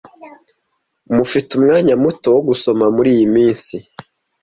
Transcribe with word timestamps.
Mufite 1.15 1.49
umwanya 1.57 1.93
muto 2.03 2.27
wo 2.35 2.41
gusoma 2.49 2.85
muriyi 2.95 3.25
minsi. 3.35 3.75